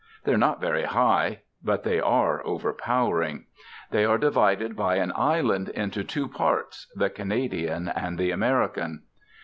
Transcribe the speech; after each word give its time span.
They 0.23 0.33
are 0.33 0.37
not 0.39 0.59
very 0.59 0.85
high, 0.85 1.41
but 1.63 1.83
they 1.83 1.99
are 1.99 2.43
overpowering. 2.43 3.45
They 3.91 4.03
are 4.03 4.17
divided 4.17 4.75
by 4.75 4.95
an 4.95 5.13
island 5.15 5.69
into 5.69 6.03
two 6.03 6.27
parts, 6.27 6.91
the 6.95 7.11
Canadian 7.11 7.87
and 7.87 8.17
the 8.17 8.31
American. 8.31 9.03